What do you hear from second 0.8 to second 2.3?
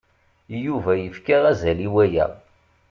yefka azal i waya.